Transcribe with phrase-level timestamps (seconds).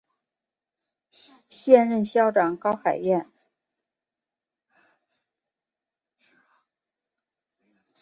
[1.47, 3.29] 现任校长高海燕。